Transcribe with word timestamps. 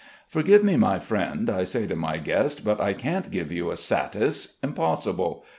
"Forgive 0.27 0.63
me, 0.63 0.77
my 0.77 0.97
friend," 0.97 1.47
I 1.47 1.63
say 1.63 1.85
to 1.85 1.95
my 1.95 2.17
guest. 2.17 2.65
"But 2.65 2.81
I 2.81 2.93
can't 2.93 3.29
give 3.29 3.51
you 3.51 3.69
a 3.69 3.77
'satis' 3.77 4.57
impossible. 4.63 5.45